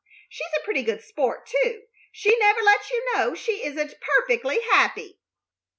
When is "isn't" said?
3.63-3.99